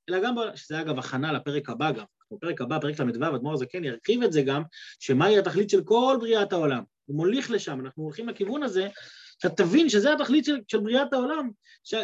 אלא 0.09 0.19
גם, 0.23 0.35
שזה 0.55 0.81
אגב 0.81 0.99
הכנה 0.99 1.33
לפרק 1.33 1.69
הבא 1.69 1.91
גם. 1.91 2.05
בפרק 2.33 2.61
הבא, 2.61 2.79
פרק 2.79 2.99
ל"ו, 2.99 3.35
אדמו"ר 3.35 3.53
הזקן 3.53 3.83
ירחיב 3.83 4.23
את 4.23 4.31
זה 4.31 4.41
גם, 4.41 4.63
שמהי 4.99 5.39
התכלית 5.39 5.69
של 5.69 5.83
כל 5.83 6.17
בריאת 6.19 6.53
העולם. 6.53 6.83
הוא 7.05 7.15
מוליך 7.17 7.51
לשם, 7.51 7.79
אנחנו 7.79 8.03
הולכים 8.03 8.29
לכיוון 8.29 8.63
הזה, 8.63 8.87
שאתה 9.41 9.55
תבין 9.55 9.89
שזה 9.89 10.13
התכלית 10.13 10.45
של, 10.45 10.59
של 10.67 10.79
בריאת 10.79 11.13
העולם, 11.13 11.49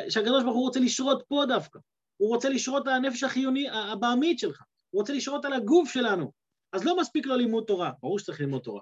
שהקדוש 0.09 0.43
ברוך 0.43 0.55
הוא 0.55 0.65
רוצה 0.65 0.79
לשרות 0.79 1.23
פה 1.27 1.43
דווקא. 1.47 1.79
הוא 2.17 2.29
רוצה 2.29 2.49
לשרות 2.49 2.87
על 2.87 2.93
הנפש 2.93 3.23
החיוני, 3.23 3.69
הבעמית 3.69 4.39
שלך. 4.39 4.61
הוא 4.89 4.99
רוצה 5.01 5.13
לשרות 5.13 5.45
על 5.45 5.53
הגוף 5.53 5.93
שלנו. 5.93 6.31
אז 6.73 6.85
לא 6.85 6.97
מספיק 6.97 7.25
לו 7.25 7.35
לימוד 7.35 7.63
תורה, 7.67 7.91
ברור 8.01 8.19
שצריך 8.19 8.41
ללמוד 8.41 8.61
תורה, 8.61 8.81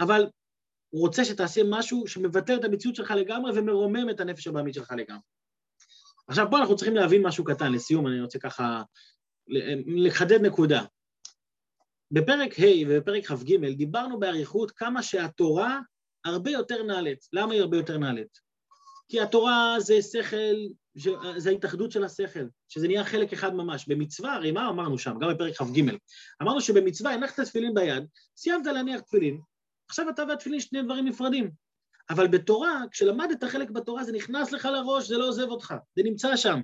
אבל 0.00 0.26
הוא 0.90 1.00
רוצה 1.00 1.24
שתעשה 1.24 1.60
משהו 1.64 2.06
שמבטל 2.06 2.56
את 2.56 2.64
המציאות 2.64 2.96
שלך 2.96 3.10
לגמרי 3.10 3.58
ומרומם 3.58 4.10
את 4.10 4.20
הנפש 4.20 4.46
הבעמית 4.46 4.74
שלך 4.74 4.92
לגמרי. 4.96 5.22
עכשיו, 6.28 6.46
פה 6.50 6.58
אנחנו 6.58 6.76
צריכים 6.76 6.96
להבין 6.96 7.26
משהו 7.26 7.44
קטן, 7.44 7.72
לסיום, 7.72 8.06
אני 8.06 8.20
רוצה 8.20 8.38
ככה 8.38 8.82
לחדד 9.86 10.40
נקודה. 10.40 10.84
בפרק 12.10 12.58
ה' 12.58 12.86
ובפרק 12.86 13.26
כ"ג 13.26 13.66
דיברנו 13.76 14.18
באריכות 14.18 14.70
כמה 14.70 15.02
שהתורה 15.02 15.80
הרבה 16.24 16.50
יותר 16.50 16.82
נעלית. 16.82 17.18
למה 17.32 17.52
היא 17.52 17.60
הרבה 17.60 17.76
יותר 17.76 17.98
נעלית? 17.98 18.48
כי 19.08 19.20
התורה 19.20 19.76
זה 19.78 20.02
שכל, 20.02 20.54
זה 21.36 21.50
ההתאחדות 21.50 21.92
של 21.92 22.04
השכל, 22.04 22.46
שזה 22.68 22.86
נהיה 22.86 23.04
חלק 23.04 23.32
אחד 23.32 23.54
ממש. 23.54 23.88
במצווה, 23.88 24.34
הרי 24.34 24.52
מה 24.52 24.68
אמרנו 24.68 24.98
שם, 24.98 25.18
גם 25.20 25.30
בפרק 25.30 25.56
כ"ג? 25.56 25.82
אמרנו 26.42 26.60
שבמצווה 26.60 27.12
הנחת 27.12 27.40
תפילין 27.40 27.74
ביד, 27.74 28.04
סיימת 28.36 28.66
להניח 28.66 29.00
תפילין, 29.00 29.40
עכשיו 29.88 30.10
אתה 30.10 30.22
והתפילין 30.28 30.60
שני 30.60 30.82
דברים 30.82 31.08
נפרדים. 31.08 31.50
אבל 32.10 32.28
בתורה, 32.28 32.82
כשלמדת 32.90 33.44
חלק 33.44 33.70
בתורה, 33.70 34.04
זה 34.04 34.12
נכנס 34.12 34.52
לך 34.52 34.64
לראש, 34.64 35.08
זה 35.08 35.16
לא 35.18 35.28
עוזב 35.28 35.48
אותך, 35.48 35.74
זה 35.96 36.02
נמצא 36.02 36.36
שם. 36.36 36.60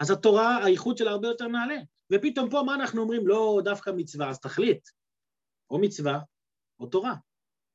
אז 0.00 0.10
התורה, 0.10 0.56
האיכות 0.56 0.98
שלה 0.98 1.10
הרבה 1.10 1.28
יותר 1.28 1.48
נעלה. 1.48 1.76
ופתאום 2.12 2.50
פה 2.50 2.62
מה 2.66 2.74
אנחנו 2.74 3.02
אומרים? 3.02 3.26
לא 3.26 3.60
דווקא 3.64 3.90
מצווה, 3.96 4.30
אז 4.30 4.40
תחליט. 4.40 4.88
או 5.70 5.78
מצווה 5.78 6.18
או 6.80 6.86
תורה. 6.86 7.14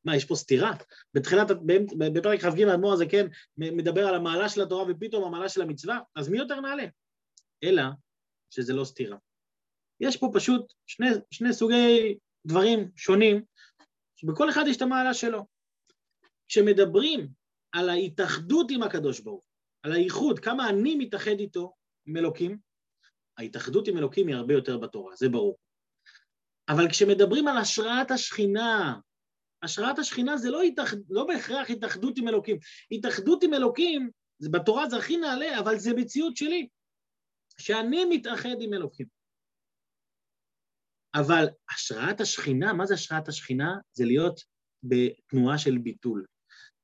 מה, 0.05 0.15
יש 0.15 0.25
פה 0.25 0.35
סתירה? 0.35 0.71
בתחילת, 1.13 1.47
בפרק 1.97 2.41
כ"ג 2.41 2.61
האדמו"ר 2.61 2.93
הזה 2.93 3.05
כן 3.05 3.27
מדבר 3.57 4.07
על 4.07 4.15
המעלה 4.15 4.49
של 4.49 4.61
התורה 4.61 4.85
ופתאום 4.89 5.23
המעלה 5.23 5.49
של 5.49 5.61
המצווה, 5.61 5.99
אז 6.15 6.29
מי 6.29 6.37
יותר 6.37 6.59
נעלה? 6.59 6.83
אלא 7.63 7.83
שזה 8.49 8.73
לא 8.73 8.83
סתירה. 8.83 9.17
יש 9.99 10.17
פה 10.17 10.29
פשוט 10.33 10.73
שני, 10.85 11.07
שני 11.31 11.53
סוגי 11.53 12.17
דברים 12.45 12.91
שונים, 12.95 13.43
שבכל 14.15 14.49
אחד 14.49 14.63
יש 14.67 14.77
את 14.77 14.81
המעלה 14.81 15.13
שלו. 15.13 15.45
כשמדברים 16.47 17.27
על 17.71 17.89
ההתאחדות 17.89 18.71
עם 18.71 18.83
הקדוש 18.83 19.19
ברוך 19.19 19.45
על 19.83 19.91
האיחוד, 19.91 20.39
כמה 20.39 20.69
אני 20.69 20.95
מתאחד 20.95 21.39
איתו, 21.39 21.73
עם 22.05 22.17
אלוקים, 22.17 22.57
ההתאחדות 23.37 23.87
עם 23.87 23.97
אלוקים 23.97 24.27
היא 24.27 24.35
הרבה 24.35 24.53
יותר 24.53 24.77
בתורה, 24.77 25.15
זה 25.15 25.29
ברור. 25.29 25.57
אבל 26.69 26.89
כשמדברים 26.89 27.47
על 27.47 27.57
השראת 27.57 28.11
השכינה, 28.11 28.99
השראת 29.63 29.99
השכינה 29.99 30.37
זה 30.37 30.49
לא, 30.49 30.61
התאח... 30.61 30.93
לא 31.09 31.27
בהכרח 31.27 31.69
התאחדות 31.69 32.17
עם 32.17 32.27
אלוקים. 32.27 32.57
התאחדות 32.91 33.43
עם 33.43 33.53
אלוקים, 33.53 34.09
בתורה 34.51 34.89
זה 34.89 34.97
הכי 34.97 35.17
נעלה, 35.17 35.59
אבל 35.59 35.77
זה 35.77 35.93
מציאות 35.93 36.37
שלי, 36.37 36.67
שאני 37.59 38.05
מתאחד 38.05 38.55
עם 38.61 38.73
אלוקים. 38.73 39.07
אבל 41.15 41.47
השראת 41.73 42.21
השכינה, 42.21 42.73
מה 42.73 42.85
זה 42.85 42.93
השראת 42.93 43.27
השכינה? 43.27 43.77
זה 43.93 44.05
להיות 44.05 44.41
בתנועה 44.83 45.57
של 45.57 45.77
ביטול. 45.77 46.25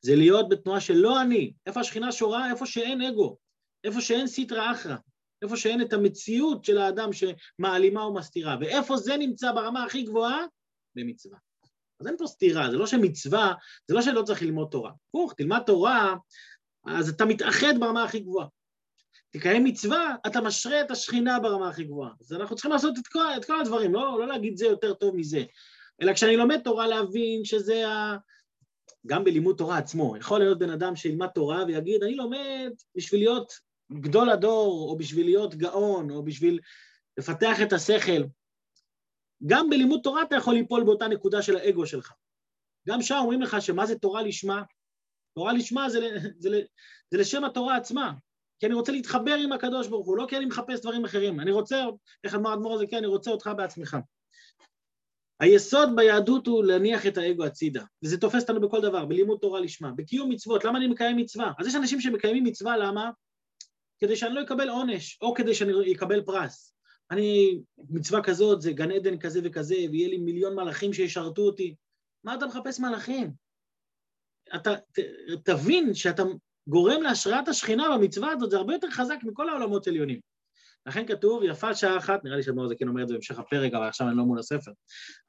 זה 0.01 0.15
להיות 0.15 0.49
בתנועה 0.49 0.81
של 0.81 0.93
לא 0.93 1.21
אני. 1.21 1.53
איפה 1.65 1.79
השכינה 1.79 2.11
שורה? 2.11 2.51
איפה 2.51 2.65
שאין 2.65 3.01
אגו, 3.01 3.37
איפה 3.83 4.01
שאין 4.01 4.27
סיטרא 4.27 4.71
אחרא, 4.71 4.95
איפה 5.41 5.57
שאין 5.57 5.81
את 5.81 5.93
המציאות 5.93 6.65
של 6.65 6.77
האדם 6.77 7.09
שמעלימה 7.13 8.05
ומסתירה. 8.05 8.57
ואיפה 8.61 8.97
זה 8.97 9.17
נמצא 9.17 9.51
ברמה 9.51 9.83
הכי 9.83 10.03
גבוהה? 10.03 10.45
במצווה. 10.95 11.37
אז 11.99 12.07
אין 12.07 12.17
פה 12.17 12.27
סתירה, 12.27 12.71
זה 12.71 12.77
לא 12.77 12.87
שמצווה, 12.87 13.53
זה 13.87 13.95
לא 13.95 14.01
שלא 14.01 14.21
צריך 14.21 14.41
ללמוד 14.41 14.67
תורה. 14.71 14.91
הפוך, 15.09 15.33
תלמד 15.33 15.59
תורה, 15.65 16.15
אז 16.85 17.09
אתה 17.09 17.25
מתאחד 17.25 17.73
ברמה 17.79 18.03
הכי 18.03 18.19
גבוהה. 18.19 18.47
תקיים 19.31 19.63
מצווה, 19.63 20.15
אתה 20.27 20.41
משרה 20.41 20.81
את 20.81 20.91
השכינה 20.91 21.39
ברמה 21.39 21.69
הכי 21.69 21.83
גבוהה. 21.83 22.11
אז 22.21 22.33
אנחנו 22.33 22.55
צריכים 22.55 22.71
לעשות 22.71 22.97
את 22.97 23.07
כל, 23.07 23.25
את 23.37 23.45
כל 23.45 23.61
הדברים, 23.61 23.93
לא, 23.93 24.19
לא 24.19 24.27
להגיד 24.27 24.57
זה 24.57 24.65
יותר 24.65 24.93
טוב 24.93 25.15
מזה. 25.15 25.43
אלא 26.01 26.13
כשאני 26.13 26.37
לומד 26.37 26.61
תורה 26.63 26.87
להבין 26.87 27.45
שזה 27.45 27.87
ה... 27.87 28.17
גם 29.07 29.23
בלימוד 29.23 29.57
תורה 29.57 29.77
עצמו. 29.77 30.17
יכול 30.17 30.39
להיות 30.39 30.59
בן 30.59 30.69
אדם 30.69 30.95
שילמד 30.95 31.27
תורה 31.27 31.63
ויגיד, 31.67 32.03
אני 32.03 32.15
לומד 32.15 32.71
בשביל 32.95 33.21
להיות 33.21 33.53
גדול 33.91 34.29
הדור, 34.29 34.89
או 34.89 34.97
בשביל 34.97 35.25
להיות 35.25 35.55
גאון, 35.55 36.11
או 36.11 36.23
בשביל 36.23 36.59
לפתח 37.17 37.61
את 37.63 37.73
השכל. 37.73 38.23
גם 39.47 39.69
בלימוד 39.69 39.99
תורה 40.03 40.21
אתה 40.21 40.35
יכול 40.35 40.53
ליפול 40.53 40.83
באותה 40.83 41.07
נקודה 41.07 41.41
של 41.41 41.55
האגו 41.55 41.85
שלך. 41.85 42.11
גם 42.87 43.01
שם 43.01 43.15
אומרים 43.15 43.41
לך 43.41 43.61
שמה 43.61 43.85
זה 43.85 43.95
תורה 43.95 44.23
לשמה? 44.23 44.61
תורה 45.35 45.53
לשמה 45.53 45.89
זה, 45.89 45.99
זה, 45.99 46.29
זה, 46.37 46.61
זה 47.11 47.17
לשם 47.17 47.43
התורה 47.43 47.75
עצמה. 47.75 48.13
כי 48.59 48.65
אני 48.65 48.73
רוצה 48.73 48.91
להתחבר 48.91 49.33
עם 49.33 49.51
הקדוש 49.51 49.87
ברוך 49.87 50.07
הוא, 50.07 50.17
לא 50.17 50.25
כי 50.29 50.37
אני 50.37 50.45
מחפש 50.45 50.81
דברים 50.81 51.05
אחרים. 51.05 51.39
אני 51.39 51.51
רוצה, 51.51 51.85
איך 52.23 52.35
אמר 52.35 52.53
אדמו"ר 52.53 52.75
הזה, 52.75 52.87
כן, 52.87 52.97
אני 52.97 53.07
רוצה 53.07 53.31
אותך 53.31 53.49
בעצמך. 53.57 53.97
היסוד 55.39 55.89
ביהדות 55.95 56.47
הוא 56.47 56.63
להניח 56.63 57.07
את 57.07 57.17
האגו 57.17 57.45
הצידה, 57.45 57.83
וזה 58.03 58.17
תופס 58.17 58.41
אותנו 58.41 58.61
בכל 58.61 58.81
דבר, 58.81 59.05
בלימוד 59.05 59.39
תורה 59.41 59.59
לשמה, 59.59 59.91
בקיום 59.91 60.29
מצוות, 60.29 60.65
למה 60.65 60.77
אני 60.77 60.87
מקיים 60.87 61.17
מצווה? 61.17 61.51
אז 61.59 61.67
יש 61.67 61.75
אנשים 61.75 62.01
שמקיימים 62.01 62.43
מצווה, 62.43 62.77
למה? 62.77 63.11
כדי 63.99 64.15
שאני 64.15 64.35
לא 64.35 64.43
אקבל 64.43 64.69
עונש, 64.69 65.17
או 65.21 65.33
כדי 65.33 65.55
שאני 65.55 65.93
אקבל 65.95 66.21
פרס. 66.21 66.73
אני, 67.11 67.59
מצווה 67.89 68.23
כזאת 68.23 68.61
זה 68.61 68.71
גן 68.71 68.91
עדן 68.91 69.19
כזה 69.19 69.39
וכזה, 69.43 69.75
ויהיה 69.75 70.07
לי 70.07 70.17
מיליון 70.17 70.55
מלאכים 70.55 70.93
שישרתו 70.93 71.41
אותי. 71.41 71.75
מה 72.23 72.35
אתה 72.35 72.47
מחפש 72.47 72.79
מלאכים? 72.79 73.31
אתה 74.55 74.75
ת, 74.75 74.99
תבין 75.43 75.93
שאתה 75.93 76.23
גורם 76.69 77.01
להשראת 77.01 77.47
השכינה 77.47 77.97
במצווה 77.97 78.31
הזאת, 78.31 78.51
זה 78.51 78.57
הרבה 78.57 78.73
יותר 78.73 78.91
חזק 78.91 79.17
מכל 79.23 79.49
העולמות 79.49 79.87
עליונים. 79.87 80.19
לכן 80.85 81.07
כתוב, 81.07 81.43
יפה 81.43 81.75
שעה 81.75 81.97
אחת, 81.97 82.23
נראה 82.23 82.37
לי 82.37 82.43
שאדמור 82.43 82.67
זה 82.67 82.75
כן 82.75 82.87
אומר 82.87 83.03
את 83.03 83.07
זה 83.07 83.13
בהמשך 83.13 83.39
הפרק, 83.39 83.73
אבל 83.73 83.87
עכשיו 83.87 84.07
אני 84.07 84.17
לא 84.17 84.23
מול 84.23 84.39
הספר, 84.39 84.71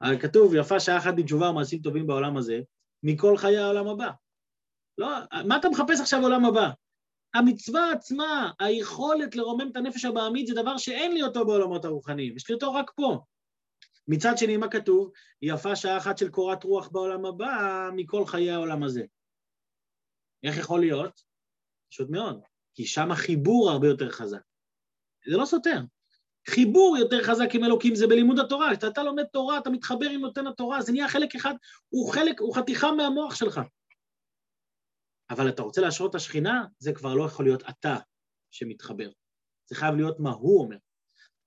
אבל 0.01 0.19
כתוב, 0.19 0.55
יפה 0.55 0.79
שעה 0.79 0.97
אחת 0.97 1.13
בתשובה 1.17 1.49
ומעשים 1.49 1.81
טובים 1.81 2.07
בעולם 2.07 2.37
הזה, 2.37 2.59
מכל 3.03 3.37
חיי 3.37 3.57
העולם 3.57 3.87
הבא. 3.87 4.09
לא, 4.97 5.07
מה 5.47 5.57
אתה 5.57 5.69
מחפש 5.69 5.99
עכשיו 5.99 6.21
בעולם 6.21 6.45
הבא? 6.45 6.69
המצווה 7.33 7.91
עצמה, 7.91 8.51
היכולת 8.59 9.35
לרומם 9.35 9.69
את 9.71 9.75
הנפש 9.75 10.05
הבעמית, 10.05 10.47
זה 10.47 10.53
דבר 10.53 10.77
שאין 10.77 11.13
לי 11.13 11.23
אותו 11.23 11.45
בעולמות 11.45 11.85
הרוחניים, 11.85 12.35
יש 12.35 12.49
לי 12.49 12.55
אותו 12.55 12.73
רק 12.73 12.91
פה. 12.95 13.19
מצד 14.07 14.37
שני, 14.37 14.57
מה 14.57 14.67
כתוב? 14.67 15.11
יפה 15.41 15.75
שעה 15.75 15.97
אחת 15.97 16.17
של 16.17 16.29
קורת 16.29 16.63
רוח 16.63 16.87
בעולם 16.87 17.25
הבא 17.25 17.89
מכל 17.95 18.25
חיי 18.25 18.51
העולם 18.51 18.83
הזה. 18.83 19.03
איך 20.43 20.57
יכול 20.57 20.79
להיות? 20.79 21.30
פשוט 21.91 22.09
מאוד, 22.09 22.41
כי 22.73 22.85
שם 22.85 23.11
החיבור 23.11 23.69
הרבה 23.69 23.87
יותר 23.87 24.09
חזק. 24.09 24.41
זה 25.29 25.37
לא 25.37 25.45
סותר. 25.45 25.79
חיבור 26.49 26.97
יותר 26.97 27.23
חזק 27.23 27.49
עם 27.53 27.63
אלוקים 27.63 27.95
זה 27.95 28.07
בלימוד 28.07 28.39
התורה. 28.39 28.77
כשאתה 28.77 29.03
לומד 29.03 29.23
תורה, 29.23 29.57
אתה 29.57 29.69
מתחבר 29.69 30.09
עם 30.09 30.21
נותן 30.21 30.47
התורה, 30.47 30.81
זה 30.81 30.91
נהיה 30.91 31.09
חלק 31.09 31.35
אחד, 31.35 31.53
הוא 31.89 32.13
חלק, 32.13 32.41
הוא 32.41 32.55
חתיכה 32.55 32.91
מהמוח 32.91 33.35
שלך. 33.35 33.61
אבל 35.29 35.49
אתה 35.49 35.61
רוצה 35.61 35.81
להשרות 35.81 36.09
את 36.09 36.15
השכינה, 36.15 36.65
זה 36.79 36.93
כבר 36.93 37.13
לא 37.13 37.23
יכול 37.23 37.45
להיות 37.45 37.63
אתה 37.69 37.97
שמתחבר. 38.51 39.09
זה 39.69 39.75
חייב 39.75 39.95
להיות 39.95 40.19
מה 40.19 40.31
הוא 40.31 40.61
אומר. 40.61 40.77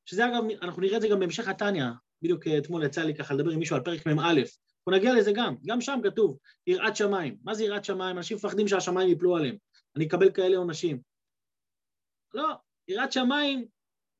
שזה 0.06 0.26
אגב, 0.26 0.42
אנחנו 0.62 0.82
נראה 0.82 0.96
את 0.96 1.02
זה 1.02 1.08
גם 1.08 1.20
בהמשך 1.20 1.48
התניא, 1.48 1.84
בדיוק 2.22 2.48
אתמול 2.58 2.84
יצא 2.84 3.02
לי 3.02 3.14
ככה 3.14 3.34
לדבר 3.34 3.50
עם 3.50 3.58
מישהו 3.58 3.76
על 3.76 3.82
פרק 3.82 4.06
מ"א, 4.06 4.32
אנחנו 4.88 4.98
נגיע 4.98 5.14
לזה 5.14 5.32
גם, 5.34 5.54
גם 5.66 5.80
שם 5.80 6.00
כתוב, 6.04 6.38
יראת 6.66 6.96
שמיים. 6.96 7.36
מה 7.42 7.54
זה 7.54 7.64
יראת 7.64 7.84
שמיים? 7.84 8.16
אנשים 8.16 8.36
מפחדים 8.36 8.68
שהשמיים 8.68 9.08
יפלו 9.08 9.36
עליהם, 9.36 9.56
אני 9.96 10.06
אקבל 10.06 10.32
כאלה 10.32 10.56
עונשים. 10.56 11.02
לא, 12.34 12.48
יראת 12.88 13.12
שמיים 13.12 13.66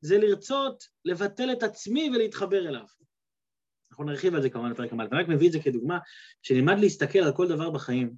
זה 0.01 0.17
לרצות 0.17 0.83
לבטל 1.05 1.51
את 1.51 1.63
עצמי 1.63 2.09
ולהתחבר 2.15 2.67
אליו. 2.67 2.85
אנחנו 3.91 4.03
נרחיב 4.03 4.35
על 4.35 4.41
זה 4.41 4.49
כמובן 4.49 4.73
בפרק 4.73 4.93
המעלה, 4.93 5.09
אני 5.11 5.23
רק 5.23 5.27
מביא 5.27 5.47
את 5.47 5.51
זה 5.51 5.59
כדוגמה, 5.59 5.99
שנלמד 6.41 6.79
להסתכל 6.79 7.19
על 7.19 7.33
כל 7.35 7.47
דבר 7.47 7.69
בחיים, 7.69 8.15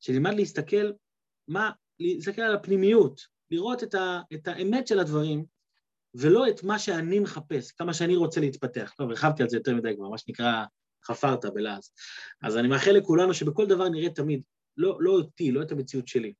שנלמד 0.00 0.34
להסתכל, 0.34 0.92
מה, 1.48 1.70
להסתכל 1.98 2.42
על 2.42 2.54
הפנימיות, 2.54 3.20
לראות 3.50 3.82
את, 3.82 3.94
ה, 3.94 4.20
את 4.34 4.48
האמת 4.48 4.86
של 4.86 4.98
הדברים, 4.98 5.44
ולא 6.14 6.48
את 6.48 6.62
מה 6.62 6.78
שאני 6.78 7.18
מחפש, 7.18 7.72
כמה 7.72 7.94
שאני 7.94 8.16
רוצה 8.16 8.40
להתפתח. 8.40 8.94
טוב, 8.96 9.10
הרחבתי 9.10 9.42
על 9.42 9.48
זה 9.48 9.56
יותר 9.56 9.74
מדי 9.74 9.96
כבר, 9.96 10.08
מה 10.08 10.18
שנקרא 10.18 10.64
חפרת 11.04 11.44
בלעז. 11.44 11.90
אז 12.42 12.56
אני 12.56 12.68
מאחל 12.68 12.90
לכולנו 12.90 13.34
שבכל 13.34 13.66
דבר 13.66 13.88
נראה 13.88 14.10
תמיד, 14.10 14.42
לא, 14.76 14.96
לא 15.00 15.10
אותי, 15.10 15.52
לא 15.52 15.62
את 15.62 15.72
המציאות 15.72 16.08
שלי, 16.08 16.32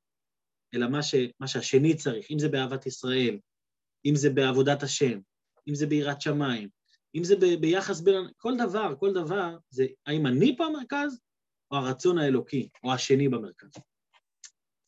אלא 0.75 0.89
מה, 0.89 1.03
ש, 1.03 1.15
מה 1.41 1.49
שהשני 1.49 1.97
צריך, 1.97 2.31
אם 2.31 2.39
זה 2.39 2.49
באהבת 2.49 2.87
ישראל, 2.87 3.39
אם 4.05 4.15
זה 4.15 4.31
בעבודת 4.31 4.83
השם, 4.83 5.19
אם 5.69 5.75
זה 5.75 5.87
ביראת 5.87 6.21
שמיים, 6.21 6.69
אם 7.15 7.25
זה 7.25 7.37
ב, 7.37 7.61
ביחס 7.61 8.01
בין... 8.01 8.29
כל 8.37 8.57
דבר, 8.57 8.95
כל 9.01 9.13
דבר, 9.13 9.57
זה 9.71 9.87
האם 10.07 10.27
אני 10.27 10.57
פה 10.57 10.67
המרכז, 10.67 11.21
או 11.71 11.77
הרצון 11.77 12.19
האלוקי, 12.19 12.69
או 12.85 12.93
השני 12.93 13.29
במרכז. 13.29 13.71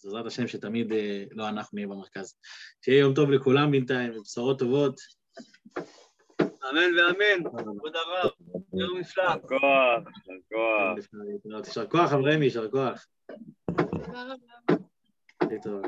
בעזרת 0.04 0.26
השם 0.26 0.48
שתמיד 0.48 0.92
אה, 0.92 1.24
לא 1.30 1.48
אנחנו 1.48 1.76
נהיה 1.76 1.86
במרכז. 1.86 2.34
שיהיה 2.84 3.00
יום 3.00 3.14
טוב 3.14 3.30
לכולם 3.30 3.70
בינתיים, 3.70 4.18
ובשורות 4.18 4.58
טובות. 4.58 5.00
אמן 6.40 6.98
ואמן, 6.98 7.50
כבוד 7.50 7.96
הרב, 7.96 8.30
יום 8.74 8.98
נפלא. 8.98 9.22
יישר 9.22 9.40
כוח, 9.48 10.02
יישר 10.16 10.40
כוח. 10.48 11.66
יישר 11.66 11.86
כוח, 11.86 12.12
אברמי, 12.12 12.44
יישר 12.44 12.70
כוח. 12.70 13.06
itu 15.50 15.82